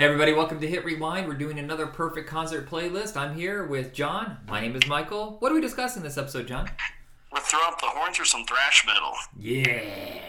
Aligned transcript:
Hey 0.00 0.06
everybody, 0.06 0.32
welcome 0.32 0.58
to 0.62 0.66
Hit 0.66 0.82
Rewind. 0.82 1.28
We're 1.28 1.34
doing 1.34 1.58
another 1.58 1.86
perfect 1.86 2.26
concert 2.26 2.70
playlist. 2.70 3.18
I'm 3.18 3.34
here 3.34 3.66
with 3.66 3.92
John. 3.92 4.38
My 4.48 4.58
name 4.58 4.74
is 4.74 4.86
Michael. 4.86 5.36
What 5.40 5.52
are 5.52 5.54
we 5.54 5.60
discussing 5.60 6.02
this 6.02 6.16
episode, 6.16 6.46
John? 6.46 6.70
We're 7.30 7.40
throwing 7.40 7.66
up 7.66 7.78
the 7.78 7.88
horns 7.88 8.16
for 8.16 8.24
some 8.24 8.46
thrash 8.46 8.86
metal. 8.86 9.12
Yeah. 9.38 10.22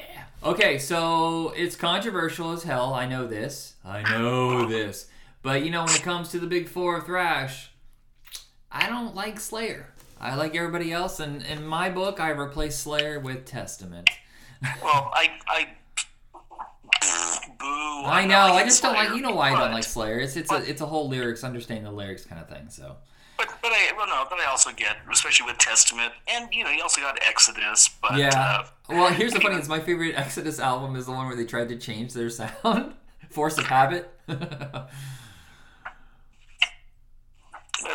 Okay, 0.44 0.78
so 0.78 1.54
it's 1.56 1.78
controversial 1.78 2.52
as 2.52 2.64
hell. 2.64 2.94
I 2.94 3.06
know 3.06 3.26
this. 3.26 3.76
I 3.86 4.02
know 4.02 4.68
this. 4.68 5.08
But 5.42 5.64
you 5.64 5.72
know, 5.72 5.86
when 5.86 5.96
it 5.96 6.04
comes 6.04 6.28
to 6.32 6.40
the 6.40 6.48
big 6.48 6.68
four 6.68 6.98
of 6.98 7.06
thrash, 7.06 7.72
I 8.70 8.90
don't 8.90 9.16
like 9.16 9.40
Slayer. 9.40 9.94
I 10.20 10.36
like 10.36 10.54
everybody 10.54 10.92
else, 10.92 11.22
and 11.22 11.44
in 11.44 11.66
my 11.66 11.90
book, 11.90 12.20
I 12.20 12.32
replace 12.32 12.78
Slayer 12.78 13.22
with 13.22 13.46
Testament. 13.46 14.10
Well, 14.84 15.10
I, 15.12 15.32
I, 15.48 15.70
boo. 17.62 18.04
I 18.06 18.26
know. 18.26 18.34
not 18.34 18.52
I 18.52 18.54
like 18.54 18.66
just 18.66 18.82
don't 18.82 18.94
like. 18.94 19.10
You 19.10 19.22
know 19.22 19.36
why 19.36 19.52
I 19.52 19.60
don't 19.60 19.72
like 19.72 19.84
Slayer? 19.84 20.20
It's 20.20 20.36
it's 20.36 20.52
a 20.52 20.58
it's 20.70 20.82
a 20.82 20.86
whole 20.86 21.08
lyrics, 21.08 21.44
understanding 21.44 21.86
the 21.86 21.92
lyrics 21.92 22.26
kind 22.26 22.42
of 22.42 22.50
thing. 22.50 22.70
So 22.70 22.96
But 23.38 23.50
but 23.62 23.72
I 23.72 23.92
well 23.96 24.08
no, 24.08 24.26
but 24.30 24.40
I 24.40 24.46
also 24.46 24.72
get, 24.72 24.98
especially 25.12 25.46
with 25.46 25.58
Testament, 25.58 26.14
and 26.28 26.50
you 26.52 26.64
know, 26.64 26.72
you 26.72 26.82
also 26.82 27.02
got 27.02 27.20
Exodus. 27.26 27.90
But 28.02 28.18
yeah. 28.18 28.30
uh, 28.36 28.66
Well, 28.90 29.14
here's 29.14 29.34
the 29.34 29.40
funny: 29.40 29.56
thing, 29.56 29.64
is 29.64 29.70
my 29.70 29.80
favorite 29.80 30.16
Exodus 30.16 30.60
album 30.60 30.96
is 30.96 31.06
the 31.06 31.12
one 31.12 31.28
where 31.28 31.36
they 31.36 31.46
tried 31.46 31.70
to 31.70 31.78
change 31.78 32.14
their 32.14 32.30
sound, 32.30 32.94
Force 33.30 33.58
of 33.58 33.66
Habit. 33.66 34.12
it's 34.28 34.40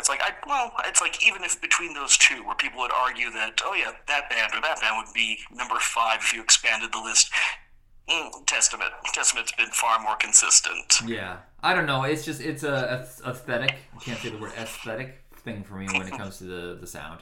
like 0.09 0.21
I 0.21 0.31
well, 0.47 0.71
it's 0.85 1.01
like 1.01 1.25
even 1.25 1.43
if 1.43 1.59
between 1.61 1.93
those 1.93 2.17
two, 2.17 2.43
where 2.45 2.55
people 2.55 2.79
would 2.81 2.91
argue 2.91 3.31
that 3.31 3.61
oh 3.63 3.73
yeah, 3.73 3.91
that 4.07 4.29
band 4.29 4.51
or 4.53 4.61
that 4.61 4.81
band 4.81 4.95
would 4.97 5.13
be 5.13 5.39
number 5.53 5.75
five 5.79 6.19
if 6.19 6.33
you 6.33 6.41
expanded 6.41 6.91
the 6.91 6.99
list. 6.99 7.31
Mm, 8.09 8.45
Testament, 8.45 8.91
Testament's 9.13 9.51
been 9.51 9.69
far 9.69 9.99
more 9.99 10.15
consistent. 10.15 11.01
yeah. 11.05 11.37
I 11.63 11.73
don't 11.73 11.87
know. 11.87 12.03
It's 12.03 12.23
just 12.23 12.39
it's 12.39 12.63
a, 12.63 13.07
a 13.25 13.29
aesthetic. 13.31 13.75
I 13.95 13.99
can't 13.99 14.19
say 14.19 14.29
the 14.29 14.37
word 14.37 14.51
aesthetic 14.57 15.23
thing 15.37 15.63
for 15.63 15.73
me 15.73 15.87
when 15.87 16.07
it 16.07 16.11
comes 16.17 16.37
to 16.37 16.43
the 16.43 16.77
the 16.79 16.85
sound. 16.87 17.21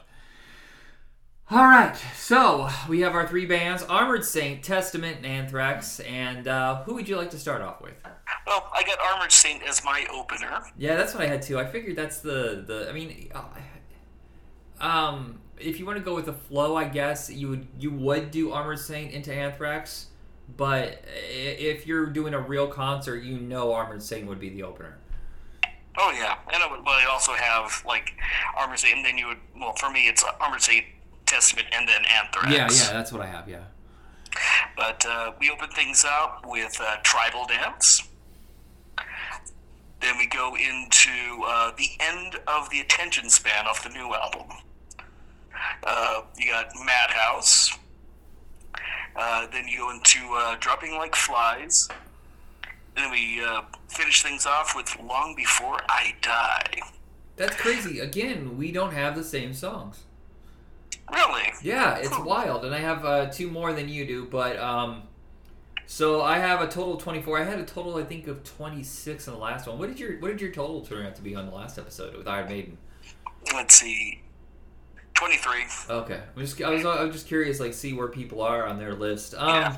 All 1.50 1.64
right, 1.64 1.96
so 2.16 2.68
we 2.88 3.00
have 3.00 3.14
our 3.14 3.26
three 3.26 3.46
bands: 3.46 3.82
Armored 3.84 4.24
Saint, 4.24 4.62
Testament, 4.62 5.18
and 5.18 5.26
Anthrax. 5.26 6.00
And 6.00 6.46
uh, 6.46 6.82
who 6.82 6.94
would 6.94 7.08
you 7.08 7.16
like 7.16 7.30
to 7.30 7.38
start 7.38 7.62
off 7.62 7.80
with? 7.80 7.94
Well, 8.46 8.70
I 8.74 8.82
got 8.82 8.98
Armored 9.00 9.32
Saint 9.32 9.62
as 9.62 9.82
my 9.84 10.06
opener. 10.12 10.60
Yeah, 10.76 10.96
that's 10.96 11.14
what 11.14 11.22
I 11.22 11.26
had 11.26 11.42
too. 11.42 11.58
I 11.58 11.64
figured 11.64 11.96
that's 11.96 12.18
the 12.20 12.62
the. 12.66 12.88
I 12.90 12.92
mean, 12.92 13.30
uh, 13.34 14.84
um, 14.84 15.38
if 15.58 15.78
you 15.78 15.86
want 15.86 15.98
to 15.98 16.04
go 16.04 16.14
with 16.14 16.26
the 16.26 16.32
flow, 16.32 16.76
I 16.76 16.84
guess 16.84 17.30
you 17.30 17.48
would 17.48 17.66
you 17.78 17.90
would 17.92 18.30
do 18.30 18.52
Armored 18.52 18.80
Saint 18.80 19.12
into 19.12 19.32
Anthrax, 19.32 20.08
but 20.56 21.02
if 21.30 21.86
you're 21.86 22.06
doing 22.06 22.34
a 22.34 22.40
real 22.40 22.66
concert, 22.66 23.22
you 23.22 23.38
know 23.38 23.72
Armored 23.72 24.02
Saint 24.02 24.26
would 24.26 24.40
be 24.40 24.48
the 24.48 24.62
opener. 24.62 24.98
Oh 25.98 26.12
yeah, 26.12 26.36
and 26.52 26.62
it 26.62 26.70
would, 26.70 26.84
but 26.84 26.92
I 26.92 27.06
also 27.06 27.32
have 27.32 27.82
like 27.86 28.12
Armored 28.56 28.78
Saint, 28.78 28.96
and 28.96 29.04
then 29.04 29.16
you 29.18 29.28
would 29.28 29.38
well 29.58 29.74
for 29.74 29.90
me 29.90 30.08
it's 30.08 30.24
Armored 30.40 30.60
Saint, 30.60 30.84
Testament, 31.24 31.68
and 31.72 31.88
then 31.88 32.02
Anthrax. 32.04 32.50
Yeah, 32.50 32.68
yeah, 32.70 32.92
that's 32.92 33.12
what 33.12 33.22
I 33.22 33.26
have. 33.26 33.48
Yeah. 33.48 33.64
But 34.76 35.04
uh, 35.06 35.32
we 35.40 35.50
open 35.50 35.70
things 35.70 36.04
up 36.04 36.44
with 36.46 36.78
uh, 36.80 36.96
Tribal 37.02 37.46
Dance. 37.46 38.06
Then 40.00 40.18
we 40.18 40.26
go 40.26 40.54
into 40.54 41.42
uh, 41.46 41.72
the 41.76 41.88
end 42.00 42.36
of 42.46 42.68
the 42.68 42.80
attention 42.80 43.30
span 43.30 43.66
of 43.66 43.82
the 43.82 43.88
new 43.88 44.14
album. 44.14 44.48
Uh, 45.82 46.22
you 46.36 46.50
got 46.50 46.66
Madhouse. 46.84 47.65
Uh, 49.18 49.46
then 49.52 49.66
you 49.66 49.78
go 49.78 49.90
into 49.90 50.18
uh, 50.34 50.56
Dropping 50.60 50.92
Like 50.92 51.14
Flies. 51.14 51.88
And 52.96 53.04
then 53.04 53.10
we 53.10 53.42
uh, 53.44 53.62
finish 53.88 54.22
things 54.22 54.46
off 54.46 54.74
with 54.76 54.96
Long 55.02 55.34
Before 55.36 55.78
I 55.88 56.14
Die. 56.20 56.80
That's 57.36 57.56
crazy. 57.56 58.00
Again, 58.00 58.56
we 58.56 58.72
don't 58.72 58.92
have 58.92 59.14
the 59.14 59.24
same 59.24 59.52
songs. 59.52 60.04
Really? 61.12 61.52
Yeah, 61.62 61.96
it's 61.96 62.18
wild, 62.18 62.64
and 62.64 62.74
I 62.74 62.78
have 62.78 63.04
uh, 63.04 63.26
two 63.26 63.50
more 63.50 63.72
than 63.72 63.88
you 63.88 64.06
do. 64.06 64.24
But 64.24 64.58
um, 64.58 65.02
so 65.86 66.22
I 66.22 66.38
have 66.38 66.60
a 66.60 66.66
total 66.66 66.94
of 66.94 67.02
twenty 67.02 67.22
four. 67.22 67.38
I 67.38 67.44
had 67.44 67.60
a 67.60 67.64
total, 67.64 67.96
I 67.96 68.04
think, 68.04 68.26
of 68.26 68.42
twenty 68.42 68.82
six 68.82 69.28
in 69.28 69.34
the 69.34 69.38
last 69.38 69.68
one. 69.68 69.78
What 69.78 69.88
did 69.88 70.00
your 70.00 70.18
What 70.18 70.28
did 70.28 70.40
your 70.40 70.50
total 70.50 70.80
turn 70.80 71.06
out 71.06 71.14
to 71.16 71.22
be 71.22 71.36
on 71.36 71.46
the 71.46 71.54
last 71.54 71.78
episode 71.78 72.16
with 72.16 72.26
Iron 72.26 72.48
Maiden? 72.48 72.78
Let's 73.52 73.76
see. 73.76 74.22
23. 75.16 75.64
Okay, 75.90 76.20
I'm 76.36 76.42
just 76.42 76.60
I 76.62 76.70
was 76.70 76.84
I 76.84 77.02
was 77.04 77.12
just 77.14 77.26
curious, 77.26 77.60
like, 77.60 77.74
see 77.74 77.92
where 77.92 78.08
people 78.08 78.42
are 78.42 78.66
on 78.66 78.78
their 78.78 78.94
list. 78.94 79.34
Um, 79.34 79.48
Yeah. 79.48 79.76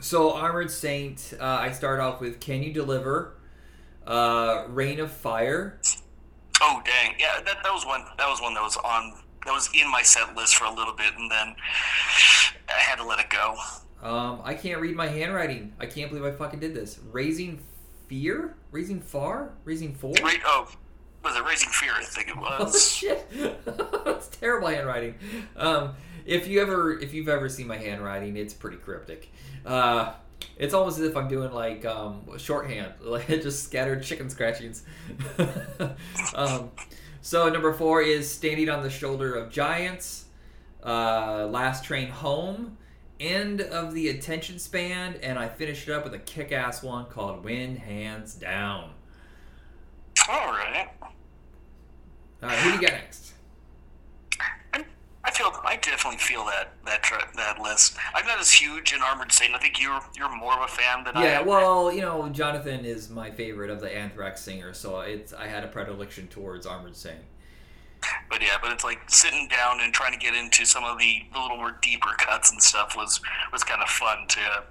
so 0.00 0.32
Armored 0.34 0.70
Saint, 0.70 1.34
uh, 1.40 1.44
I 1.44 1.72
start 1.72 2.00
off 2.00 2.20
with 2.20 2.40
"Can 2.40 2.62
You 2.62 2.72
Deliver," 2.72 3.36
uh, 4.06 4.64
"Reign 4.68 5.00
of 5.00 5.10
Fire." 5.12 5.80
Oh 6.62 6.82
dang! 6.84 7.14
Yeah, 7.18 7.40
that, 7.44 7.58
that 7.62 7.72
was 7.72 7.86
one. 7.86 8.04
That 8.18 8.28
was 8.28 8.40
one 8.40 8.54
that 8.54 8.62
was 8.62 8.76
on. 8.78 9.14
That 9.46 9.52
was 9.52 9.70
in 9.74 9.90
my 9.90 10.02
set 10.02 10.34
list 10.36 10.56
for 10.56 10.64
a 10.66 10.74
little 10.74 10.94
bit, 10.94 11.12
and 11.16 11.30
then 11.30 11.54
I 12.68 12.78
had 12.78 12.96
to 12.96 13.04
let 13.06 13.18
it 13.18 13.30
go. 13.30 13.56
Um, 14.02 14.40
I 14.44 14.54
can't 14.54 14.80
read 14.80 14.94
my 14.96 15.06
handwriting. 15.08 15.72
I 15.80 15.86
can't 15.86 16.10
believe 16.10 16.24
I 16.24 16.36
fucking 16.36 16.60
did 16.60 16.74
this. 16.74 16.98
Raising 17.10 17.58
Fear, 18.08 18.56
Raising 18.70 19.00
Far, 19.00 19.52
Raising 19.64 19.94
Four. 19.94 20.12
Ra- 20.22 20.30
oh, 20.44 20.68
was 21.22 21.36
it 21.36 21.44
Raising 21.44 21.68
Fear? 21.70 21.92
I 21.96 22.04
think 22.04 22.28
it 22.28 22.34
Oh 22.36 22.64
was. 22.64 22.92
shit! 22.96 23.26
That's 24.04 24.28
terrible 24.28 24.68
handwriting. 24.68 25.14
Um, 25.56 25.94
if 26.24 26.46
you 26.46 26.60
ever, 26.60 26.98
if 26.98 27.12
you've 27.12 27.28
ever 27.28 27.48
seen 27.48 27.66
my 27.66 27.76
handwriting, 27.76 28.36
it's 28.36 28.54
pretty 28.54 28.76
cryptic. 28.78 29.30
Uh, 29.64 30.12
it's 30.56 30.74
almost 30.74 30.98
as 30.98 31.04
if 31.04 31.16
I'm 31.16 31.28
doing 31.28 31.52
like 31.52 31.84
um, 31.84 32.22
shorthand, 32.38 32.92
like 33.00 33.26
just 33.28 33.64
scattered 33.64 34.02
chicken 34.02 34.30
scratchings. 34.30 34.84
um, 36.34 36.70
so 37.20 37.48
number 37.48 37.72
four 37.72 38.02
is 38.02 38.30
standing 38.30 38.68
on 38.68 38.82
the 38.82 38.90
shoulder 38.90 39.34
of 39.34 39.50
giants. 39.50 40.26
Uh, 40.84 41.46
last 41.50 41.84
train 41.84 42.08
home. 42.08 42.76
End 43.18 43.60
of 43.60 43.92
the 43.92 44.08
attention 44.08 44.58
span, 44.58 45.16
and 45.22 45.38
I 45.38 45.46
finished 45.46 45.86
it 45.86 45.92
up 45.92 46.04
with 46.04 46.14
a 46.14 46.18
kick-ass 46.18 46.82
one 46.82 47.04
called 47.04 47.44
"Win 47.44 47.76
Hands 47.76 48.32
Down." 48.34 48.92
All 50.26 50.46
right. 50.52 50.88
Right, 52.42 52.58
who 52.58 52.70
do 52.70 52.76
you 52.76 52.82
got 52.82 52.92
next? 52.92 53.32
I, 54.72 54.84
I 55.24 55.30
feel. 55.30 55.52
I 55.64 55.76
definitely 55.76 56.18
feel 56.18 56.44
that 56.46 56.72
that 56.86 57.02
that 57.36 57.60
list. 57.60 57.96
I'm 58.14 58.26
not 58.26 58.40
as 58.40 58.50
huge 58.50 58.92
in 58.92 59.02
Armored 59.02 59.32
Saint. 59.32 59.54
I 59.54 59.58
think 59.58 59.80
you're 59.80 60.00
you're 60.16 60.34
more 60.34 60.54
of 60.54 60.62
a 60.62 60.68
fan 60.68 61.04
than 61.04 61.16
I 61.16 61.24
Yeah, 61.24 61.40
well, 61.42 61.92
you 61.92 62.00
know, 62.00 62.28
Jonathan 62.30 62.84
is 62.84 63.10
my 63.10 63.30
favorite 63.30 63.70
of 63.70 63.80
the 63.80 63.94
Anthrax 63.94 64.40
singers, 64.40 64.78
so 64.78 65.00
it's 65.00 65.32
I 65.32 65.46
had 65.46 65.64
a 65.64 65.68
predilection 65.68 66.28
towards 66.28 66.66
Armored 66.66 66.96
Saint. 66.96 67.20
But 68.28 68.42
yeah, 68.42 68.56
but 68.60 68.72
it's 68.72 68.84
like 68.84 69.00
sitting 69.08 69.48
down 69.48 69.80
and 69.80 69.92
trying 69.92 70.12
to 70.12 70.18
get 70.18 70.34
into 70.34 70.64
some 70.64 70.84
of 70.84 70.98
the, 70.98 71.22
the 71.32 71.40
little 71.40 71.56
more 71.56 71.76
deeper 71.82 72.10
cuts 72.18 72.50
and 72.50 72.62
stuff 72.62 72.96
was 72.96 73.20
was 73.52 73.64
kind 73.64 73.82
of 73.82 73.88
fun 73.88 74.26
to 74.28 74.62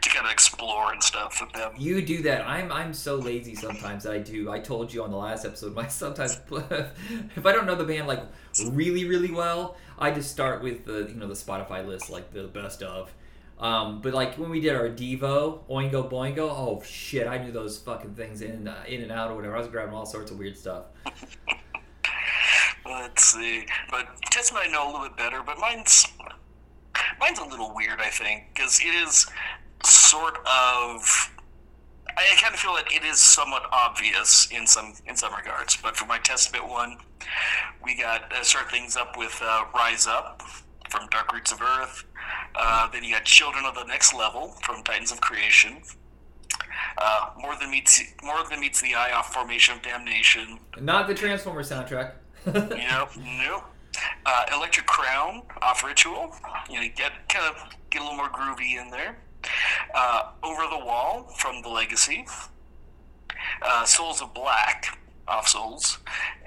to 0.00 0.10
kind 0.10 0.26
of 0.26 0.32
explore 0.32 0.92
and 0.92 1.02
stuff 1.02 1.40
with 1.40 1.52
them. 1.52 1.72
You 1.78 2.02
do 2.02 2.22
that. 2.22 2.46
I'm 2.46 2.72
I'm 2.72 2.94
so 2.94 3.16
lazy 3.16 3.54
sometimes 3.54 4.06
I 4.06 4.18
do. 4.18 4.50
I 4.50 4.58
told 4.60 4.92
you 4.92 5.02
on 5.04 5.10
the 5.10 5.16
last 5.16 5.44
episode. 5.44 5.74
My 5.76 5.88
sometimes 5.88 6.40
if 6.50 7.46
I 7.46 7.52
don't 7.52 7.66
know 7.66 7.74
the 7.74 7.84
band 7.84 8.06
like 8.06 8.22
really 8.70 9.04
really 9.04 9.30
well, 9.30 9.76
I 9.98 10.10
just 10.10 10.30
start 10.30 10.62
with 10.62 10.84
the 10.84 11.06
you 11.08 11.14
know 11.14 11.28
the 11.28 11.34
Spotify 11.34 11.86
list 11.86 12.10
like 12.10 12.32
the 12.32 12.44
best 12.44 12.82
of. 12.82 13.12
Um, 13.58 14.00
but 14.00 14.12
like 14.12 14.34
when 14.38 14.50
we 14.50 14.60
did 14.60 14.74
our 14.74 14.88
Devo 14.88 15.60
Oingo 15.70 16.10
Boingo, 16.10 16.50
oh 16.50 16.82
shit, 16.84 17.28
I 17.28 17.38
knew 17.38 17.52
those 17.52 17.78
fucking 17.78 18.14
things 18.14 18.42
in 18.42 18.66
uh, 18.66 18.82
in 18.88 19.02
and 19.02 19.12
out 19.12 19.30
or 19.30 19.36
whatever. 19.36 19.54
I 19.54 19.60
was 19.60 19.68
grabbing 19.68 19.94
all 19.94 20.04
sorts 20.04 20.32
of 20.32 20.38
weird 20.38 20.58
stuff. 20.58 20.86
Let's 22.84 23.24
see. 23.24 23.66
But 23.90 24.08
Testament 24.30 24.66
I 24.68 24.70
know 24.70 24.84
a 24.84 24.88
little 24.90 25.08
bit 25.08 25.16
better, 25.16 25.42
but 25.44 25.58
mine's 25.58 26.06
mine's 27.20 27.38
a 27.38 27.44
little 27.44 27.74
weird, 27.74 28.00
I 28.00 28.10
think, 28.10 28.44
because 28.54 28.80
it 28.80 28.94
is 28.94 29.26
sort 29.84 30.36
of. 30.38 31.30
I 32.14 32.36
kind 32.42 32.52
of 32.52 32.60
feel 32.60 32.74
that 32.74 32.92
it 32.92 33.04
is 33.04 33.18
somewhat 33.18 33.62
obvious 33.72 34.48
in 34.50 34.66
some 34.66 34.94
in 35.06 35.16
some 35.16 35.34
regards. 35.34 35.76
But 35.76 35.96
for 35.96 36.06
my 36.06 36.18
Testament 36.18 36.68
one, 36.68 36.98
we 37.82 37.96
got 37.96 38.30
uh, 38.32 38.42
start 38.42 38.70
things 38.70 38.96
up 38.96 39.16
with 39.16 39.40
uh, 39.42 39.64
"Rise 39.74 40.06
Up" 40.06 40.42
from 40.90 41.08
Dark 41.10 41.32
Roots 41.32 41.52
of 41.52 41.62
Earth. 41.62 42.04
Uh, 42.54 42.88
then 42.90 43.02
you 43.04 43.14
got 43.14 43.24
"Children 43.24 43.64
of 43.64 43.74
the 43.74 43.84
Next 43.84 44.14
Level" 44.14 44.54
from 44.62 44.82
Titans 44.82 45.12
of 45.12 45.20
Creation. 45.20 45.82
Uh, 46.98 47.30
more 47.38 47.56
than 47.58 47.70
meets 47.70 48.02
more 48.22 48.44
than 48.50 48.60
meets 48.60 48.82
the 48.82 48.94
eye 48.94 49.12
off 49.12 49.32
Formation 49.32 49.76
of 49.76 49.82
Damnation. 49.82 50.58
Not 50.80 51.08
the 51.08 51.14
Transformer 51.14 51.62
soundtrack. 51.62 52.12
Yep, 52.46 53.10
nope. 53.16 53.64
Uh, 54.26 54.44
Electric 54.54 54.86
Crown 54.86 55.42
off 55.60 55.84
Ritual. 55.84 56.34
You 56.70 56.80
know, 56.80 56.88
get 56.96 57.12
kind 57.28 57.54
of 57.54 57.62
get 57.90 58.00
a 58.00 58.04
little 58.04 58.16
more 58.16 58.30
groovy 58.30 58.80
in 58.80 58.90
there. 58.90 59.18
Uh, 59.94 60.30
Over 60.42 60.62
the 60.70 60.84
Wall 60.84 61.24
from 61.38 61.62
The 61.62 61.68
Legacy. 61.68 62.26
Uh, 63.60 63.84
Souls 63.84 64.20
of 64.22 64.32
Black 64.34 64.98
off 65.28 65.46
Souls, 65.48 65.98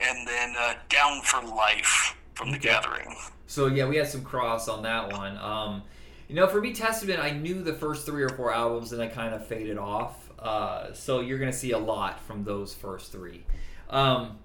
and 0.02 0.28
then 0.28 0.54
uh, 0.58 0.74
Down 0.90 1.22
for 1.22 1.42
Life 1.46 2.16
from 2.34 2.52
The 2.52 2.58
Okay. 2.58 2.70
Gathering. 2.70 3.16
So 3.48 3.68
yeah, 3.68 3.88
we 3.88 3.98
had 3.98 4.08
some 4.08 4.24
cross 4.24 4.68
on 4.68 4.84
that 4.84 5.12
one. 5.12 5.38
Um, 5.38 5.84
you 6.28 6.36
know, 6.36 6.48
for 6.48 6.60
me, 6.60 6.74
Testament, 6.74 7.20
I 7.20 7.30
knew 7.32 7.62
the 7.62 7.74
first 7.74 8.06
three 8.06 8.24
or 8.24 8.30
four 8.30 8.54
albums, 8.54 8.92
and 8.92 9.02
I 9.02 9.08
kind 9.08 9.34
of 9.36 9.46
faded 9.46 9.78
off. 9.78 10.30
Uh, 10.40 10.94
so 10.94 11.20
you're 11.20 11.40
gonna 11.40 11.54
see 11.54 11.72
a 11.72 11.78
lot 11.78 12.20
from 12.22 12.44
those 12.44 12.74
first 12.74 13.12
three. 13.12 13.44
Um, 13.90 14.38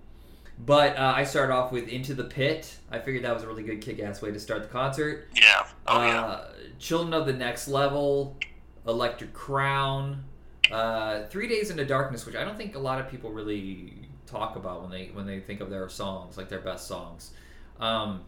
but 0.66 0.96
uh, 0.96 1.14
I 1.16 1.24
started 1.24 1.52
off 1.52 1.72
with 1.72 1.88
Into 1.88 2.14
the 2.14 2.24
Pit. 2.24 2.76
I 2.90 2.98
figured 2.98 3.24
that 3.24 3.32
was 3.32 3.42
a 3.42 3.46
really 3.46 3.62
good 3.62 3.80
kick-ass 3.80 4.20
way 4.20 4.30
to 4.30 4.40
start 4.40 4.62
the 4.62 4.68
concert. 4.68 5.28
Yeah. 5.34 5.66
Oh 5.86 6.02
yeah. 6.02 6.22
Uh, 6.22 6.48
Children 6.78 7.14
of 7.14 7.26
the 7.26 7.32
Next 7.32 7.68
Level, 7.68 8.36
Electric 8.86 9.32
Crown, 9.32 10.24
uh, 10.70 11.24
Three 11.24 11.48
Days 11.48 11.70
into 11.70 11.84
Darkness, 11.84 12.26
which 12.26 12.36
I 12.36 12.44
don't 12.44 12.56
think 12.56 12.74
a 12.74 12.78
lot 12.78 13.00
of 13.00 13.10
people 13.10 13.30
really 13.30 13.94
talk 14.26 14.56
about 14.56 14.82
when 14.82 14.90
they 14.90 15.10
when 15.12 15.26
they 15.26 15.40
think 15.40 15.60
of 15.60 15.70
their 15.70 15.88
songs, 15.88 16.36
like 16.36 16.48
their 16.48 16.60
best 16.60 16.86
songs. 16.86 17.32
Um, 17.78 18.22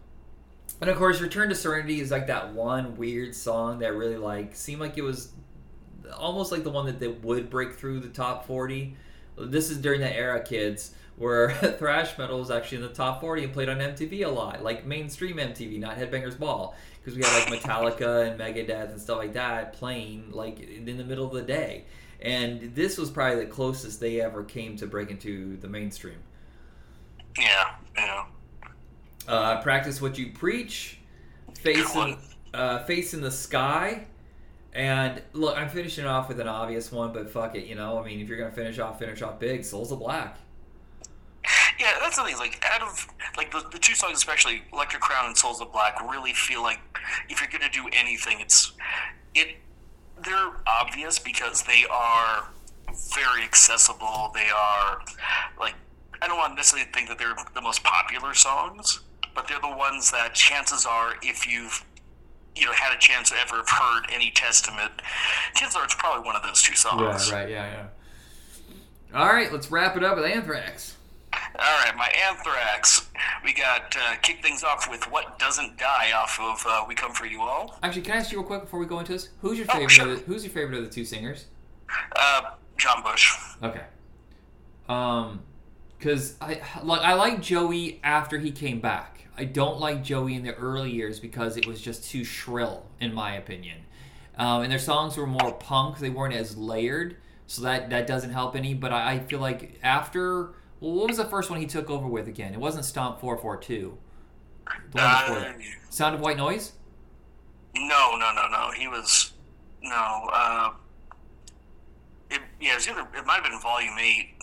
and 0.81 0.89
of 0.89 0.97
course, 0.97 1.21
Return 1.21 1.49
to 1.51 1.55
Serenity 1.55 2.01
is 2.01 2.11
like 2.11 2.29
that 2.29 2.53
one 2.53 2.97
weird 2.97 3.35
song 3.35 3.81
that 3.81 3.95
really 3.95 4.17
like 4.17 4.57
seemed 4.57 4.81
like 4.81 4.97
it 4.97 5.03
was 5.03 5.33
almost 6.17 6.51
like 6.53 6.65
the 6.65 6.71
one 6.71 6.87
that, 6.87 6.99
that 7.01 7.23
would 7.23 7.51
break 7.51 7.75
through 7.75 8.01
the 8.01 8.09
top 8.09 8.47
40. 8.47 8.97
This 9.37 9.71
is 9.71 9.79
during 9.79 10.01
that 10.01 10.15
era, 10.15 10.43
kids, 10.43 10.93
where 11.17 11.51
thrash 11.79 12.17
metal 12.19 12.39
was 12.39 12.51
actually 12.51 12.79
in 12.79 12.83
the 12.85 12.89
top 12.91 13.21
40 13.21 13.45
and 13.45 13.53
played 13.53 13.69
on 13.69 13.79
MTV 13.79 14.25
a 14.27 14.29
lot, 14.29 14.63
like 14.63 14.85
mainstream 14.85 15.37
MTV, 15.37 15.79
not 15.79 15.97
Headbangers 15.97 16.39
Ball, 16.39 16.75
because 17.01 17.17
we 17.17 17.25
had 17.25 17.51
like 17.51 17.61
Metallica 17.61 18.29
and 18.29 18.39
Megadeth 18.39 18.91
and 18.91 19.01
stuff 19.01 19.19
like 19.19 19.35
that 19.35 19.73
playing 19.75 20.31
like 20.33 20.61
in 20.61 20.85
the 20.97 21.05
middle 21.05 21.27
of 21.27 21.33
the 21.33 21.43
day. 21.43 21.85
And 22.21 22.75
this 22.75 22.99
was 22.99 23.11
probably 23.11 23.45
the 23.45 23.51
closest 23.51 24.01
they 24.01 24.21
ever 24.21 24.45
came 24.45 24.77
to 24.77 24.87
break 24.87 25.11
into 25.11 25.57
the 25.57 25.69
mainstream. 25.69 26.19
Yeah. 27.39 27.75
Yeah. 27.97 28.25
Uh, 29.27 29.61
practice 29.61 30.01
what 30.01 30.19
you 30.19 30.31
preach. 30.33 30.99
Face 31.59 31.95
in, 31.95 32.17
uh, 32.55 32.85
face 32.85 33.15
in 33.15 33.21
the 33.21 33.31
sky. 33.31 34.07
And 34.75 35.21
look, 35.35 35.57
I'm 35.57 35.69
finishing 35.69 36.07
off 36.07 36.29
with 36.29 36.41
an 36.41 36.49
obvious 36.49 36.91
one, 36.91 37.13
but 37.13 37.29
fuck 37.31 37.55
it, 37.55 37.67
you 37.67 37.75
know. 37.75 37.99
I 37.99 38.07
mean, 38.07 38.21
if 38.21 38.29
you're 38.29 38.39
gonna 38.39 38.53
finish 38.53 38.79
off, 38.79 38.99
finish 38.99 39.21
off 39.21 39.39
big. 39.39 39.65
Souls 39.65 39.93
of 39.93 39.99
Black. 39.99 40.39
Yeah, 41.79 41.93
that's 42.01 42.17
the 42.17 42.25
thing. 42.25 42.37
Like, 42.39 42.65
out 42.71 42.83
of 42.83 43.07
like 43.37 43.51
the, 43.51 43.67
the 43.71 43.79
two 43.79 43.95
songs, 43.95 44.17
especially 44.17 44.63
Electric 44.73 45.03
Crown 45.03 45.27
and 45.27 45.37
Souls 45.37 45.61
of 45.61 45.73
Black, 45.73 46.01
really 46.11 46.33
feel 46.33 46.63
like 46.63 46.79
if 47.29 47.41
you're 47.41 47.51
gonna 47.51 47.73
do 47.73 47.89
anything, 47.93 48.41
it's 48.41 48.73
it. 49.35 49.57
They're 50.25 50.53
obvious 50.67 51.19
because 51.19 51.63
they 51.65 51.85
are 51.91 52.49
very 53.15 53.43
accessible. 53.43 54.31
They 54.35 54.49
are 54.55 55.03
like 55.59 55.75
I 56.23 56.29
don't 56.29 56.39
want 56.39 56.53
to 56.53 56.57
necessarily 56.57 56.89
think 56.93 57.09
that 57.09 57.19
they're 57.19 57.35
the 57.53 57.61
most 57.61 57.83
popular 57.83 58.33
songs, 58.33 59.01
but 59.35 59.49
they're 59.49 59.61
the 59.61 59.77
ones 59.77 60.13
that 60.13 60.35
chances 60.35 60.87
are, 60.87 61.17
if 61.21 61.49
you've 61.49 61.85
you 62.57 62.67
know 62.67 62.73
had 62.73 62.95
a 62.95 62.99
chance 62.99 63.31
to 63.31 63.37
ever 63.37 63.57
have 63.57 63.69
heard 63.69 64.05
any 64.13 64.31
Testament, 64.31 64.93
chances 65.55 65.77
are 65.77 65.85
it's 65.85 65.95
probably 65.95 66.25
one 66.25 66.37
of 66.37 66.43
those 66.43 66.63
two 66.63 66.75
songs. 66.75 67.33
right, 67.33 67.49
yeah, 67.49 67.87
yeah. 69.13 69.19
All 69.19 69.27
right, 69.33 69.53
let's 69.53 69.71
wrap 69.71 69.97
it 69.97 70.05
up 70.05 70.17
with 70.17 70.25
Anthrax. 70.25 70.97
All 71.35 71.85
right, 71.85 71.95
my 71.97 72.09
Anthrax. 72.29 73.09
We 73.45 73.53
got 73.55 73.95
uh, 73.97 74.17
kick 74.23 74.43
things 74.43 74.63
off 74.65 74.89
with 74.91 75.11
"What 75.11 75.39
Doesn't 75.39 75.79
Die" 75.79 76.13
off 76.15 76.39
of 76.41 76.65
uh, 76.67 76.85
"We 76.89 76.95
Come 76.95 77.13
for 77.13 77.27
You 77.27 77.41
All." 77.43 77.79
Actually, 77.83 78.03
can 78.03 78.15
I 78.15 78.17
ask 78.19 78.33
you 78.33 78.39
real 78.39 78.47
quick 78.47 78.63
before 78.63 78.81
we 78.81 78.87
go 78.87 78.99
into 78.99 79.13
this? 79.13 79.29
Who's 79.41 79.59
your 79.59 79.67
Oh, 79.71 79.75
favorite? 79.75 79.91
sure. 79.91 80.09
of 80.13 80.19
the, 80.19 80.25
who's 80.25 80.45
your 80.45 80.53
favorite 80.53 80.79
of 80.79 80.85
the 80.85 80.91
two 80.91 81.05
singers? 81.05 81.47
Uh, 82.17 82.43
John 82.79 83.03
Bush. 83.03 83.33
Okay. 83.63 83.83
Um, 84.89 85.41
because 85.99 86.37
I 86.41 86.61
like 86.83 87.01
I 87.03 87.15
like 87.15 87.41
Joey 87.43 88.01
after 88.03 88.39
he 88.39 88.51
came 88.51 88.81
back. 88.81 89.12
I 89.37 89.45
don't 89.45 89.81
like 89.81 90.03
Joey 90.03 90.35
in 90.35 90.43
the 90.43 90.55
early 90.55 90.91
years 90.91 91.19
because 91.21 91.57
it 91.57 91.67
was 91.67 91.81
just 91.81 92.11
too 92.11 92.25
shrill, 92.25 92.87
in 93.01 93.15
my 93.15 93.35
opinion. 93.35 93.79
Um, 94.37 94.63
and 94.63 94.71
their 94.73 94.79
songs 94.79 95.17
were 95.17 95.27
more 95.27 95.53
punk; 95.53 95.99
they 95.99 96.11
weren't 96.11 96.35
as 96.35 96.57
layered, 96.57 97.17
so 97.47 97.63
that 97.63 97.91
that 97.91 98.07
doesn't 98.07 98.31
help 98.31 98.57
any. 98.57 98.75
But 98.75 98.93
I, 98.93 99.13
I 99.13 99.19
feel 99.21 99.41
like 99.41 99.79
after 99.83 100.55
well, 100.81 100.93
what 100.93 101.09
was 101.09 101.17
the 101.17 101.25
first 101.25 101.51
one 101.51 101.61
he 101.61 101.67
took 101.67 101.91
over 101.91 102.07
with 102.07 102.29
again? 102.29 102.55
It 102.55 102.61
wasn't 102.61 102.85
Stomp 102.85 103.21
Four 103.21 103.37
Four 103.39 103.57
Two. 103.57 103.99
The 104.93 104.99
one 104.99 105.21
before 105.27 105.37
Uh. 105.39 105.53
Sound 105.91 106.15
of 106.15 106.21
White 106.21 106.37
Noise. 106.37 106.73
no, 107.75 108.17
no, 108.17 108.33
no, 108.35 108.49
no. 108.51 108.71
He 108.77 108.89
was 108.89 109.33
no. 109.83 110.29
Uh, 110.33 110.71
it, 112.31 112.41
yeah, 112.61 112.73
it, 112.73 112.75
was 112.77 112.89
either, 112.89 113.07
it 113.15 113.27
might 113.27 113.43
have 113.43 113.45
been 113.45 113.61
Volume 113.61 113.99
Eight. 113.99 114.35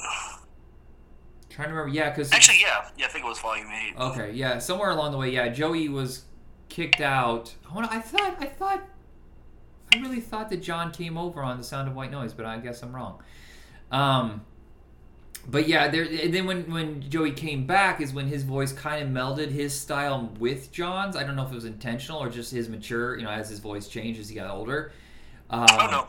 Trying 1.49 1.69
to 1.69 1.73
remember, 1.73 1.93
yeah, 1.93 2.09
because 2.09 2.31
Actually, 2.31 2.61
yeah, 2.61 2.87
yeah, 2.97 3.05
I 3.05 3.09
think 3.09 3.25
it 3.25 3.27
was 3.27 3.39
Volume 3.39 3.67
Eight. 3.71 3.95
Okay, 3.99 4.31
yeah, 4.33 4.59
somewhere 4.59 4.91
along 4.91 5.11
the 5.11 5.17
way, 5.17 5.31
yeah, 5.31 5.49
Joey 5.49 5.89
was 5.89 6.25
kicked 6.69 7.01
out. 7.01 7.53
I, 7.69 7.73
wanna, 7.73 7.89
I 7.91 7.99
thought, 7.99 8.37
I 8.39 8.45
thought, 8.45 8.81
I 9.93 9.99
really 9.99 10.21
thought 10.21 10.49
that 10.49 10.61
John 10.61 10.91
came 10.91 11.17
over 11.17 11.41
on 11.41 11.57
the 11.57 11.63
Sound 11.63 11.87
of 11.87 11.95
White 11.95 12.11
Noise, 12.11 12.33
but 12.33 12.45
I 12.45 12.57
guess 12.59 12.83
I'm 12.83 12.95
wrong. 12.95 13.21
Um, 13.91 14.45
but 15.47 15.67
yeah, 15.67 15.87
there. 15.87 16.03
And 16.03 16.33
then 16.33 16.45
when 16.45 16.71
when 16.71 17.01
Joey 17.09 17.31
came 17.31 17.65
back 17.65 18.01
is 18.01 18.13
when 18.13 18.27
his 18.27 18.43
voice 18.43 18.71
kind 18.71 19.03
of 19.03 19.09
melded 19.09 19.49
his 19.49 19.73
style 19.73 20.31
with 20.37 20.71
John's. 20.71 21.15
I 21.15 21.23
don't 21.23 21.35
know 21.35 21.45
if 21.45 21.51
it 21.51 21.55
was 21.55 21.65
intentional 21.65 22.19
or 22.19 22.29
just 22.29 22.51
his 22.51 22.69
mature, 22.69 23.17
you 23.17 23.23
know, 23.23 23.31
as 23.31 23.49
his 23.49 23.59
voice 23.59 23.87
changed 23.87 24.19
as 24.19 24.29
he 24.29 24.35
got 24.35 24.51
older. 24.51 24.91
Um, 25.49 25.65
Oh 25.71 25.87
no. 25.89 26.07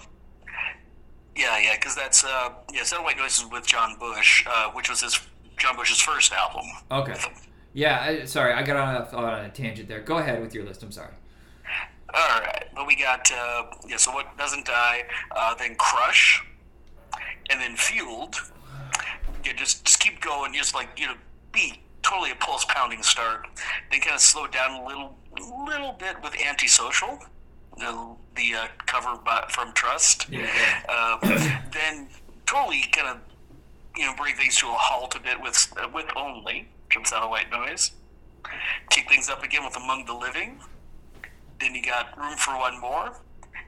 Yeah, 1.36 1.58
yeah, 1.58 1.76
because 1.76 1.94
that's 1.94 2.22
uh, 2.22 2.50
yeah, 2.72 2.82
Sound 2.82 3.00
of 3.00 3.04
White 3.04 3.16
Noise 3.16 3.38
is 3.38 3.46
with 3.50 3.66
John 3.66 3.96
Bush, 3.98 4.44
uh, 4.46 4.70
which 4.72 4.90
was 4.90 5.00
his 5.00 5.18
John 5.60 5.76
Bush's 5.76 6.00
first 6.00 6.32
album. 6.32 6.64
Okay. 6.90 7.14
Yeah, 7.74 8.00
I, 8.00 8.24
sorry, 8.24 8.54
I 8.54 8.62
got 8.62 8.76
on 8.76 8.94
a, 8.96 9.16
on 9.16 9.44
a 9.44 9.50
tangent 9.50 9.88
there. 9.88 10.00
Go 10.00 10.18
ahead 10.18 10.40
with 10.40 10.54
your 10.54 10.64
list. 10.64 10.82
I'm 10.82 10.90
sorry. 10.90 11.12
All 12.12 12.40
right, 12.40 12.64
but 12.74 12.86
we 12.86 12.96
got 12.96 13.30
uh, 13.30 13.66
yeah. 13.86 13.96
So 13.96 14.10
what 14.10 14.36
doesn't 14.36 14.66
die? 14.66 15.04
Uh, 15.30 15.54
then 15.54 15.76
crush, 15.76 16.42
and 17.50 17.60
then 17.60 17.76
fueled. 17.76 18.34
Yeah, 19.44 19.52
just 19.52 19.84
just 19.84 20.00
keep 20.00 20.20
going. 20.20 20.52
Just 20.52 20.74
like 20.74 20.88
you 20.96 21.06
know, 21.06 21.14
be 21.52 21.80
totally 22.02 22.32
a 22.32 22.34
pulse 22.34 22.64
pounding 22.68 23.04
start. 23.04 23.46
Then 23.92 24.00
kind 24.00 24.14
of 24.16 24.20
slow 24.20 24.48
down 24.48 24.80
a 24.80 24.86
little 24.86 25.14
little 25.68 25.92
bit 25.92 26.16
with 26.22 26.34
antisocial. 26.44 27.20
The, 27.78 28.16
the 28.34 28.54
uh, 28.54 28.66
cover 28.86 29.16
by, 29.24 29.44
from 29.48 29.72
Trust. 29.72 30.28
Yeah. 30.30 30.48
Uh, 30.88 31.18
then 31.72 32.08
totally 32.44 32.82
kind 32.92 33.08
of 33.08 33.29
you 34.00 34.06
know 34.06 34.14
bring 34.16 34.34
things 34.34 34.56
to 34.56 34.66
a 34.66 34.72
halt 34.72 35.14
a 35.14 35.20
bit 35.20 35.40
with 35.40 35.72
uh, 35.76 35.86
with 35.92 36.06
only 36.16 36.66
from 36.90 37.04
Sound 37.04 37.24
of 37.24 37.30
White 37.30 37.50
Noise. 37.50 37.92
Kick 38.88 39.08
things 39.08 39.28
up 39.28 39.44
again 39.44 39.62
with 39.62 39.76
Among 39.76 40.06
the 40.06 40.14
Living. 40.14 40.58
Then 41.60 41.74
you 41.74 41.82
got 41.82 42.16
Room 42.18 42.36
for 42.38 42.56
One 42.56 42.80
More. 42.80 43.20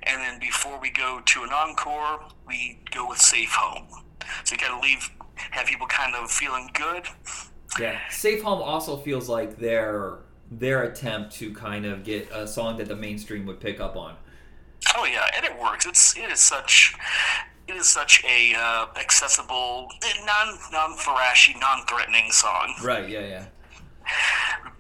And 0.05 0.21
then 0.21 0.41
before 0.41 0.81
we 0.81 0.91
go 0.91 1.21
to 1.25 1.43
an 1.43 1.51
encore, 1.53 2.21
we 2.47 2.81
go 2.91 3.11
with 3.11 3.19
Safe 3.19 3.53
Home. 3.53 3.87
So 4.45 4.55
you 4.55 4.59
gotta 4.59 4.81
leave, 4.81 5.11
have 5.37 5.67
people 5.67 5.87
kind 5.87 6.15
of 6.17 6.31
feeling 6.31 6.71
good. 6.73 7.07
Yeah, 7.79 7.99
Safe 8.09 8.43
Home 8.43 8.63
also 8.63 8.97
feels 8.97 9.29
like 9.29 9.59
their 9.59 10.21
their 10.51 10.85
attempt 10.85 11.33
to 11.33 11.53
kind 11.53 11.85
of 11.85 12.05
get 12.05 12.31
a 12.33 12.47
song 12.47 12.79
that 12.79 12.89
the 12.89 12.97
mainstream 12.97 13.45
would 13.47 13.61
pick 13.61 13.81
up 13.81 13.97
on. 13.97 14.17
Oh 14.97 15.05
yeah, 15.05 15.29
and 15.37 15.45
it 15.45 15.61
works. 15.61 15.85
It's 15.85 16.17
it 16.17 16.31
is 16.31 16.41
such 16.41 16.95
it 17.69 17.77
is 17.77 17.89
such 17.89 18.25
a 18.25 18.55
uh, 18.55 18.87
accessible, 18.97 19.89
non 20.25 20.59
non 20.73 20.97
thrashy, 20.97 21.59
non 21.61 21.87
threatening 21.87 22.31
song. 22.31 22.75
Right. 22.83 23.09
Yeah. 23.09 23.21
Yeah. 23.21 23.45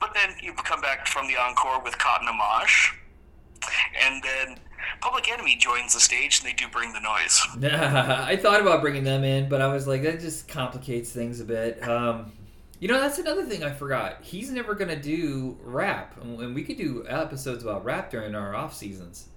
But 0.01 0.15
then 0.15 0.35
you 0.43 0.53
come 0.53 0.81
back 0.81 1.07
from 1.07 1.29
the 1.29 1.37
encore 1.37 1.81
with 1.81 1.97
Caught 1.99 2.23
in 2.23 2.29
a 2.29 2.33
Mosh, 2.33 2.93
and 4.05 4.23
then 4.23 4.59
Public 5.01 5.31
Enemy 5.31 5.57
joins 5.57 5.95
the 5.95 6.01
stage, 6.01 6.41
and 6.41 6.49
they 6.49 6.53
do 6.53 6.67
bring 6.69 6.93
the 6.93 7.01
noise. 7.01 7.41
I 7.62 8.37
thought 8.37 8.61
about 8.61 8.81
bringing 8.81 9.05
them 9.05 9.23
in, 9.25 9.49
but 9.49 9.61
I 9.61 9.69
was 9.69 9.87
like, 9.87 10.03
that 10.03 10.21
just 10.21 10.49
complicates 10.49 11.12
things 11.12 11.41
a 11.41 11.45
bit. 11.45 11.87
Um, 11.87 12.33
you 12.81 12.89
know, 12.89 13.01
that's 13.01 13.19
another 13.19 13.45
thing 13.45 13.62
I 13.62 13.73
forgot. 13.73 14.19
He's 14.23 14.51
never 14.51 14.75
gonna 14.75 15.01
do 15.01 15.57
rap, 15.62 16.19
and 16.21 16.55
we 16.55 16.65
could 16.65 16.79
do 16.79 17.07
episodes 17.09 17.62
about 17.62 17.85
rap 17.85 18.11
during 18.11 18.35
our 18.35 18.57
off 18.57 18.75
seasons. 18.75 19.29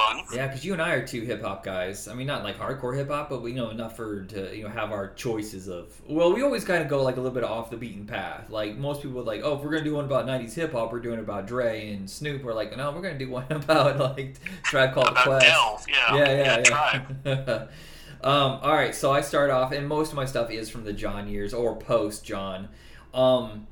That 0.00 0.12
could 0.12 0.22
be 0.22 0.26
fun. 0.26 0.36
Yeah, 0.36 0.46
because 0.46 0.64
you 0.64 0.72
and 0.72 0.82
I 0.82 0.92
are 0.94 1.06
two 1.06 1.22
hip 1.22 1.42
hop 1.42 1.64
guys. 1.64 2.08
I 2.08 2.14
mean, 2.14 2.26
not 2.26 2.44
like 2.44 2.58
hardcore 2.58 2.96
hip 2.96 3.08
hop, 3.08 3.30
but 3.30 3.42
we 3.42 3.52
know 3.52 3.70
enough 3.70 3.96
for 3.96 4.24
to 4.24 4.56
you 4.56 4.64
know 4.64 4.68
have 4.70 4.92
our 4.92 5.12
choices 5.14 5.68
of. 5.68 6.00
Well, 6.08 6.32
we 6.32 6.42
always 6.42 6.64
kind 6.64 6.82
of 6.82 6.88
go 6.88 7.02
like 7.02 7.16
a 7.16 7.20
little 7.20 7.34
bit 7.34 7.44
off 7.44 7.70
the 7.70 7.76
beaten 7.76 8.06
path. 8.06 8.50
Like 8.50 8.76
most 8.76 9.02
people, 9.02 9.22
like, 9.22 9.42
oh, 9.42 9.56
if 9.56 9.64
we're 9.64 9.70
gonna 9.70 9.84
do 9.84 9.94
one 9.94 10.04
about 10.04 10.26
'90s 10.26 10.54
hip 10.54 10.72
hop, 10.72 10.92
we're 10.92 11.00
doing 11.00 11.18
about 11.18 11.46
Dre 11.46 11.92
and 11.92 12.08
Snoop. 12.08 12.42
We're 12.42 12.54
like, 12.54 12.76
no, 12.76 12.90
we're 12.92 13.02
gonna 13.02 13.18
do 13.18 13.30
one 13.30 13.46
about 13.50 13.98
like 13.98 14.36
Tribe 14.62 14.94
Called 14.94 15.08
About 15.08 15.24
Quest. 15.24 15.46
Dell, 15.46 15.82
yeah, 15.88 16.14
yeah, 16.14 16.24
yeah, 16.24 16.56
yeah. 16.56 16.62
Tribe. 16.62 17.68
um, 18.22 18.58
all 18.62 18.74
right, 18.74 18.94
so 18.94 19.12
I 19.12 19.20
start 19.20 19.50
off, 19.50 19.72
and 19.72 19.86
most 19.88 20.10
of 20.10 20.16
my 20.16 20.24
stuff 20.24 20.50
is 20.50 20.68
from 20.68 20.84
the 20.84 20.92
John 20.92 21.28
years 21.28 21.54
or 21.54 21.76
post 21.76 22.24
John. 22.24 22.68
Um, 23.12 23.66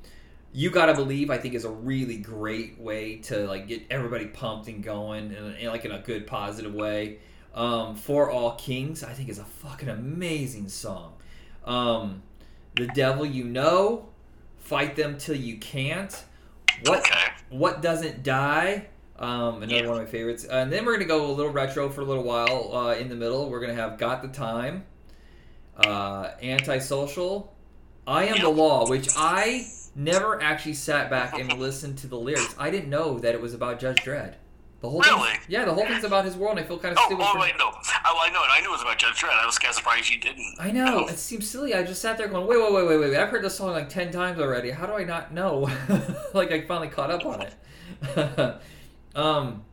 you 0.52 0.71
gotta 0.71 0.95
believe, 0.95 1.31
I 1.31 1.38
think, 1.38 1.55
is 1.55 1.64
a 1.64 1.71
really 1.71 2.17
great 2.17 2.78
way 2.81 3.17
to 3.25 3.47
like 3.47 3.69
get 3.69 3.83
everybody 3.90 4.26
pumped 4.26 4.69
and 4.69 4.83
going, 4.83 5.35
and, 5.35 5.57
and 5.57 5.69
like 5.69 5.85
in 5.85 5.93
a 5.93 5.99
good, 6.00 6.26
positive 6.26 6.75
way. 6.75 7.19
Um, 7.55 7.97
For 7.97 8.31
All 8.31 8.52
Kings, 8.57 9.02
I 9.02 9.12
think, 9.12 9.28
is 9.28 9.38
a 9.38 9.45
fucking 9.45 9.88
amazing 9.88 10.69
song. 10.69 11.14
Um, 11.64 12.23
the 12.76 12.87
Devil 12.88 13.26
You 13.26 13.45
Know, 13.45 14.09
Fight 14.59 14.97
Them 14.97 15.19
Till 15.19 15.37
You 15.37 15.57
Can't. 15.59 16.25
What. 16.85 17.05
What 17.50 17.83
Doesn't 17.83 18.23
Die? 18.23 18.87
Um, 19.19 19.62
another 19.62 19.75
Yeah. 19.83 19.88
one 19.88 19.99
of 19.99 20.05
my 20.05 20.11
favorites. 20.11 20.47
Uh, 20.49 20.57
and 20.57 20.73
then 20.73 20.85
we're 20.85 20.93
gonna 20.93 21.07
go 21.07 21.26
a 21.26 21.33
little 21.33 21.50
retro 21.50 21.88
for 21.88 22.02
a 22.02 22.05
little 22.05 22.23
while. 22.23 22.71
Uh, 22.73 22.95
in 22.95 23.09
the 23.09 23.17
middle, 23.17 23.50
we're 23.50 23.61
gonna 23.61 23.75
have 23.75 23.99
"Got 23.99 24.23
the 24.23 24.28
Time," 24.28 24.85
uh, 25.85 26.31
"Antisocial," 26.43 27.52
"I 28.07 28.26
Am 28.26 28.40
the 28.40 28.49
Law," 28.49 28.88
which 28.88 29.09
I 29.17 29.67
never 29.95 30.40
actually 30.42 30.75
sat 30.75 31.11
back 31.11 31.38
and 31.38 31.52
listened 31.59 31.99
to 31.99 32.07
the 32.07 32.18
lyrics. 32.18 32.54
I 32.59 32.71
didn't 32.71 32.90
know 32.90 33.18
that 33.18 33.35
it 33.35 33.40
was 33.40 33.54
about 33.54 33.78
Judge 33.78 33.99
Dredd. 33.99 34.35
The 34.80 34.88
whole 34.88 35.00
Really? 35.00 35.30
thing, 35.30 35.40
yeah, 35.49 35.64
the 35.64 35.75
whole 35.75 35.85
thing's 35.85 36.04
about 36.04 36.25
his 36.25 36.37
world. 36.37 36.57
and 36.57 36.64
I 36.64 36.68
feel 36.68 36.78
kind 36.78 36.92
of 36.92 36.99
Oh, 37.02 37.07
stupid. 37.07 37.25
oh 37.26 37.33
for- 37.33 37.40
wait, 37.40 37.54
no. 37.59 37.64
Oh, 37.66 38.18
I 38.23 38.30
know 38.30 38.40
it. 38.45 38.47
I 38.49 38.61
knew 38.61 38.68
it 38.68 38.73
was 38.73 38.83
about 38.83 38.97
Judge 38.97 39.16
Dredd. 39.21 39.30
I 39.33 39.45
was 39.45 39.59
kind 39.59 39.71
of 39.71 39.75
surprised 39.76 40.09
you 40.09 40.21
didn't. 40.21 40.54
I 40.61 40.71
know 40.71 41.09
it 41.09 41.18
seems 41.18 41.50
silly. 41.50 41.75
I 41.75 41.83
just 41.83 42.00
sat 42.00 42.16
there 42.16 42.28
going, 42.28 42.47
wait, 42.47 42.61
wait, 42.62 42.73
wait, 42.73 42.87
wait, 42.87 43.00
wait. 43.00 43.16
I've 43.16 43.28
heard 43.28 43.42
this 43.42 43.57
song 43.57 43.71
like 43.73 43.88
ten 43.88 44.12
times 44.12 44.38
already. 44.38 44.71
How 44.71 44.87
do 44.87 44.92
I 44.92 45.02
not 45.02 45.35
know? 45.35 45.68
like 46.35 46.52
I 46.52 46.61
finally 46.61 46.88
caught 46.88 47.11
up 47.11 47.26
on 47.26 47.42
it. 47.42 48.57
um, 49.16 49.64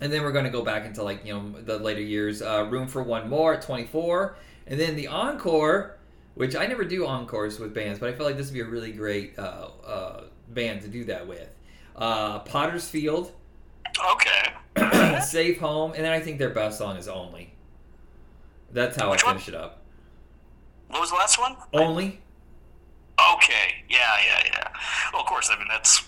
and 0.00 0.12
then 0.12 0.22
we're 0.22 0.32
going 0.32 0.44
to 0.44 0.50
go 0.50 0.62
back 0.62 0.84
into 0.86 1.02
like 1.02 1.24
you 1.26 1.32
know 1.34 1.60
the 1.62 1.78
later 1.78 2.00
years. 2.00 2.40
Uh, 2.40 2.66
Room 2.70 2.86
for 2.86 3.02
One 3.02 3.28
More 3.28 3.54
at 3.54 3.62
24, 3.62 4.36
and 4.68 4.78
then 4.78 4.94
the 4.96 5.08
encore, 5.08 5.98
which 6.40 6.56
I 6.56 6.64
never 6.64 6.84
do 6.84 7.06
encores 7.06 7.58
with 7.60 7.74
bands, 7.74 7.98
but 7.98 8.08
I 8.08 8.12
feel 8.14 8.24
like 8.24 8.38
this 8.38 8.46
would 8.46 8.54
be 8.54 8.60
a 8.60 8.64
really 8.64 8.92
great 8.92 9.38
uh, 9.38 9.68
uh, 9.86 10.24
band 10.48 10.80
to 10.80 10.88
do 10.88 11.04
that 11.04 11.26
with. 11.28 11.46
Uh, 11.94 12.38
Potter's 12.38 12.88
Field, 12.88 13.32
Okay. 14.14 15.20
Safe 15.20 15.58
Home, 15.58 15.92
and 15.94 16.02
then 16.02 16.12
I 16.12 16.20
think 16.20 16.38
their 16.38 16.48
best 16.48 16.78
song 16.78 16.96
is 16.96 17.08
Only. 17.08 17.52
That's 18.72 18.96
how 18.96 19.10
Which 19.10 19.22
I 19.22 19.26
one? 19.26 19.34
finish 19.34 19.48
it 19.48 19.54
up. 19.54 19.82
What 20.88 21.00
was 21.00 21.10
the 21.10 21.16
last 21.16 21.38
one? 21.38 21.56
Only. 21.74 22.20
Okay. 23.34 23.84
Yeah, 23.90 23.98
yeah, 24.26 24.42
yeah. 24.46 24.68
Well, 25.12 25.20
of 25.20 25.28
course. 25.28 25.50
I 25.52 25.58
mean, 25.58 25.68
that's 25.68 26.06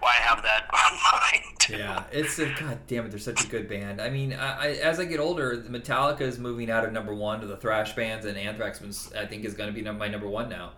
why 0.00 0.10
I 0.10 0.22
have 0.22 0.42
that 0.42 0.68
on 0.72 0.98
mine. 1.12 1.54
Too. 1.58 1.76
Yeah, 1.76 2.04
it's 2.12 2.38
a 2.38 2.46
god 2.46 2.78
damn 2.86 3.06
it. 3.06 3.10
They're 3.10 3.18
such 3.18 3.44
a 3.44 3.48
good 3.48 3.68
band. 3.68 4.00
I 4.00 4.10
mean, 4.10 4.32
I, 4.32 4.64
I, 4.64 4.68
as 4.76 5.00
I 5.00 5.04
get 5.04 5.20
older, 5.20 5.56
Metallica 5.68 6.22
is 6.22 6.38
moving 6.38 6.70
out 6.70 6.84
of 6.84 6.92
number 6.92 7.14
one 7.14 7.40
to 7.40 7.46
the 7.46 7.56
thrash 7.56 7.94
bands, 7.94 8.26
and 8.26 8.36
Anthrax 8.36 8.80
was, 8.80 9.12
I 9.18 9.26
think 9.26 9.44
is 9.44 9.54
going 9.54 9.72
to 9.72 9.82
be 9.82 9.88
my 9.90 10.08
number 10.08 10.28
one 10.28 10.48
now. 10.48 10.72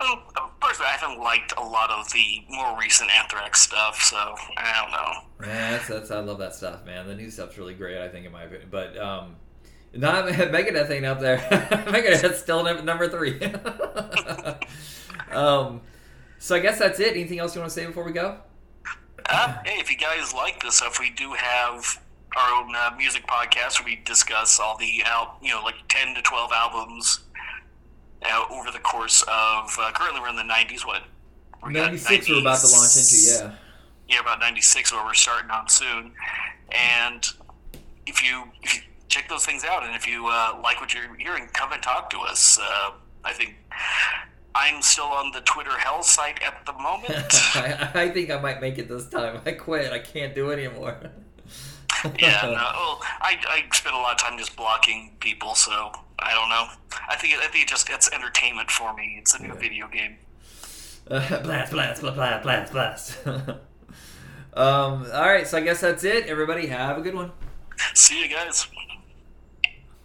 Well, 0.00 0.22
personally, 0.60 0.90
I 0.92 0.96
haven't 0.96 1.20
liked 1.20 1.54
a 1.56 1.62
lot 1.62 1.90
of 1.90 2.10
the 2.12 2.42
more 2.50 2.78
recent 2.78 3.10
Anthrax 3.10 3.60
stuff, 3.60 4.02
so 4.02 4.16
I 4.56 4.82
don't 4.82 4.92
know. 4.92 5.46
Yeah, 5.46 5.70
that's, 5.70 5.88
that's 5.88 6.10
I 6.10 6.20
love 6.20 6.38
that 6.38 6.54
stuff, 6.54 6.84
man. 6.84 7.06
The 7.06 7.14
new 7.14 7.30
stuff's 7.30 7.56
really 7.56 7.74
great, 7.74 7.98
I 7.98 8.08
think, 8.08 8.26
in 8.26 8.32
my 8.32 8.42
opinion. 8.42 8.68
But 8.70 8.98
um, 8.98 9.36
not 9.94 10.26
Megadeth 10.28 10.90
ain't 10.90 11.06
up 11.06 11.20
there. 11.20 11.38
Megadeth's 11.86 12.40
still 12.40 12.64
number, 12.64 12.82
number 12.82 13.08
three. 13.08 13.40
um, 15.32 15.80
so 16.44 16.54
I 16.54 16.58
guess 16.58 16.78
that's 16.78 17.00
it. 17.00 17.12
Anything 17.12 17.38
else 17.38 17.54
you 17.54 17.62
want 17.62 17.72
to 17.72 17.74
say 17.74 17.86
before 17.86 18.04
we 18.04 18.12
go? 18.12 18.36
Uh, 19.30 19.56
hey, 19.64 19.80
if 19.80 19.90
you 19.90 19.96
guys 19.96 20.34
like 20.34 20.62
this 20.62 20.74
stuff, 20.74 21.00
we 21.00 21.08
do 21.08 21.32
have 21.32 22.02
our 22.36 22.62
own 22.62 22.74
uh, 22.76 22.90
music 22.98 23.26
podcast 23.26 23.80
where 23.80 23.86
we 23.86 24.02
discuss 24.04 24.60
all 24.60 24.76
the 24.76 25.02
al- 25.06 25.38
you 25.40 25.48
know 25.48 25.62
like 25.62 25.76
ten 25.88 26.14
to 26.14 26.20
twelve 26.20 26.52
albums 26.52 27.20
uh, 28.30 28.44
over 28.50 28.70
the 28.70 28.78
course 28.78 29.22
of. 29.22 29.74
Uh, 29.80 29.90
currently, 29.94 30.20
we're 30.20 30.28
in 30.28 30.36
the 30.36 30.44
nineties. 30.44 30.84
What? 30.84 31.04
Ninety 31.66 31.96
six. 31.96 32.28
We're 32.28 32.42
about 32.42 32.60
to 32.60 32.66
launch 32.66 32.94
into. 32.94 33.16
Yeah. 33.26 33.54
yeah, 34.10 34.20
about 34.20 34.38
96 34.38 34.92
where 34.92 35.02
we're 35.02 35.14
starting 35.14 35.50
on 35.50 35.66
soon. 35.66 36.12
And 36.72 37.26
if 38.04 38.22
you 38.22 38.44
if 38.62 38.76
you 38.76 38.82
check 39.08 39.30
those 39.30 39.46
things 39.46 39.64
out 39.64 39.82
and 39.82 39.96
if 39.96 40.06
you 40.06 40.26
uh, 40.26 40.60
like 40.62 40.78
what 40.78 40.92
you're 40.92 41.16
hearing, 41.16 41.48
come 41.54 41.72
and 41.72 41.82
talk 41.82 42.10
to 42.10 42.18
us. 42.18 42.58
Uh, 42.60 42.90
I 43.24 43.32
think 43.32 43.56
I'm 44.54 44.82
still 44.82 45.06
on 45.06 45.32
the 45.32 45.40
Twitter 45.40 45.76
hell 45.78 46.02
site 46.02 46.40
at 46.42 46.64
the 46.66 46.72
moment. 46.74 47.10
I, 47.56 47.90
I 47.94 48.08
think 48.10 48.30
I 48.30 48.38
might 48.40 48.60
make 48.60 48.78
it 48.78 48.88
this 48.88 49.08
time. 49.08 49.40
I 49.44 49.52
quit. 49.52 49.92
I 49.92 49.98
can't 49.98 50.34
do 50.34 50.50
it 50.50 50.64
anymore. 50.64 50.96
yeah, 52.18 52.40
no, 52.42 52.50
well, 52.52 53.00
I, 53.20 53.36
I 53.48 53.62
spend 53.74 53.94
a 53.96 53.98
lot 53.98 54.12
of 54.12 54.18
time 54.20 54.38
just 54.38 54.56
blocking 54.56 55.16
people, 55.20 55.54
so 55.54 55.90
I 56.18 56.34
don't 56.34 56.48
know. 56.50 56.66
I 57.08 57.16
think 57.16 57.34
I 57.38 57.46
think 57.48 57.64
it 57.64 57.68
just 57.68 57.88
it's 57.90 58.12
entertainment 58.12 58.70
for 58.70 58.94
me. 58.94 59.16
It's 59.18 59.34
a 59.34 59.42
new 59.42 59.48
Yeah. 59.48 59.54
video 59.54 59.88
game. 59.88 60.16
Uh, 61.10 61.20
blast, 61.42 61.72
blast, 61.72 62.00
blast, 62.02 62.16
blast, 62.16 62.72
blast, 62.72 62.72
blast. 63.24 63.48
um, 64.54 65.06
all 65.12 65.26
right, 65.26 65.46
so 65.46 65.58
I 65.58 65.60
guess 65.62 65.80
that's 65.80 66.04
it. 66.04 66.26
Everybody, 66.26 66.66
have 66.68 66.98
a 66.98 67.00
good 67.00 67.14
one. 67.14 67.32
See 67.94 68.22
you 68.22 68.28
guys. 68.28 68.66